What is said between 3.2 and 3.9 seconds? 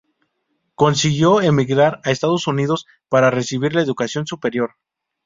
recibir la